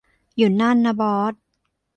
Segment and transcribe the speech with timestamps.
[0.37, 1.33] อยู่นั่นนะบอส